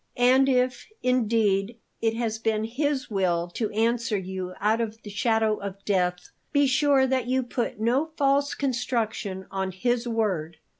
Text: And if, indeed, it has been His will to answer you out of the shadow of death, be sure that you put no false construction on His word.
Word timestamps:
And 0.17 0.49
if, 0.49 0.87
indeed, 1.03 1.77
it 2.01 2.15
has 2.15 2.39
been 2.39 2.63
His 2.63 3.11
will 3.11 3.47
to 3.49 3.69
answer 3.69 4.17
you 4.17 4.55
out 4.59 4.81
of 4.81 4.99
the 5.03 5.11
shadow 5.11 5.57
of 5.57 5.85
death, 5.85 6.31
be 6.51 6.65
sure 6.65 7.05
that 7.05 7.27
you 7.27 7.43
put 7.43 7.79
no 7.79 8.09
false 8.17 8.55
construction 8.55 9.45
on 9.51 9.71
His 9.71 10.07
word. 10.07 10.57